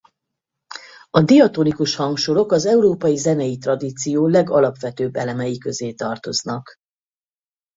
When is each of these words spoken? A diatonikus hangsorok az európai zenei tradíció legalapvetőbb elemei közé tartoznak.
A 1.09 1.21
diatonikus 1.21 1.95
hangsorok 1.95 2.51
az 2.51 2.65
európai 2.65 3.15
zenei 3.15 3.57
tradíció 3.57 4.27
legalapvetőbb 4.27 5.15
elemei 5.15 5.57
közé 5.57 5.93
tartoznak. 5.93 6.75